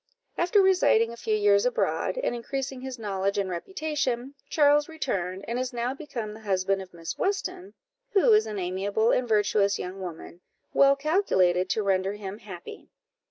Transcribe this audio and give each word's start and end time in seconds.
After 0.35 0.63
residing 0.63 1.11
a 1.13 1.15
few 1.15 1.35
years 1.35 1.63
abroad, 1.63 2.17
and 2.17 2.33
increasing 2.33 2.81
his 2.81 2.97
knowledge 2.97 3.37
and 3.37 3.51
reputation, 3.51 4.33
Charles 4.49 4.89
returned, 4.89 5.45
and 5.47 5.59
is 5.59 5.73
now 5.73 5.93
become 5.93 6.33
the 6.33 6.39
husband 6.39 6.81
of 6.81 6.91
Miss 6.91 7.19
Weston, 7.19 7.75
who 8.13 8.33
is 8.33 8.47
an 8.47 8.57
amiable 8.57 9.11
and 9.11 9.27
virtuous 9.29 9.77
young 9.77 10.01
woman, 10.01 10.41
well 10.73 10.95
calculated 10.95 11.69
to 11.69 11.83
render 11.83 12.13
him 12.13 12.39
happy. 12.39 12.89